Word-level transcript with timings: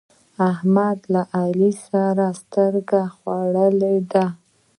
احمد 0.51 0.97
له 1.13 1.21
علي 1.39 1.71
سره 1.87 2.25
سترګه 2.41 3.01
خوړلې 3.15 3.95
ده. 4.11 4.25